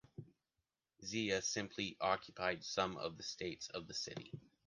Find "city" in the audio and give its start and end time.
3.93-4.31